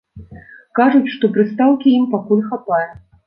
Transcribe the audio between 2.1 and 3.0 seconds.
пакуль хапае.